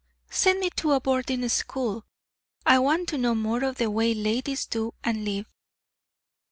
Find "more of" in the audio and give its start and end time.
3.35-3.77